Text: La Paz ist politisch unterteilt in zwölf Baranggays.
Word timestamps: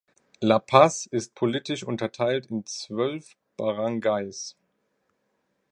La 0.41 0.57
Paz 0.59 1.05
ist 1.05 1.35
politisch 1.35 1.83
unterteilt 1.83 2.47
in 2.47 2.65
zwölf 2.65 3.37
Baranggays. 3.55 4.55